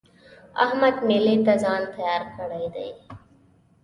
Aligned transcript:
احمد 0.63 0.95
مېلې 1.07 1.35
ته 1.45 1.53
ځان 1.63 1.81
تيار 1.95 2.21
کړی 2.35 2.65
دی. 2.75 2.89